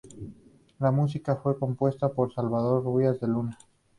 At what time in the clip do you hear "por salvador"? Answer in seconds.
2.09-2.83